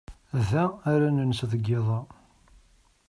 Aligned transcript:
Da 0.49 0.63
ara 0.91 1.09
nens 1.09 1.39
deg 1.51 1.61
yiḍ-a. 1.67 1.99